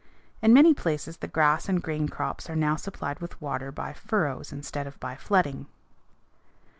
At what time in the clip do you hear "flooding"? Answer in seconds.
5.15-5.67